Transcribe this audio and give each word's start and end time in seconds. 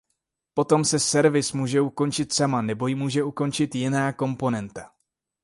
Potom 0.53 0.85
se 0.85 0.99
service 0.99 1.57
může 1.57 1.81
ukončit 1.81 2.33
sama 2.33 2.61
nebo 2.61 2.87
ji 2.87 2.95
může 2.95 3.23
ukončit 3.23 3.75
jiná 3.75 4.13
komponenta. 4.13 4.91